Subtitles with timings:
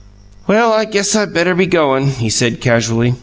[0.47, 3.13] "Well, I guess I better be goin'," he said casually.